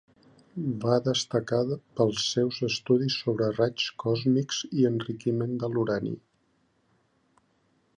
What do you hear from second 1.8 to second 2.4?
pels